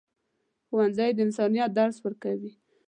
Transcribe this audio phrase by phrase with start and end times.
[0.67, 2.51] ښوونځی د انسانیت درس ورکوي.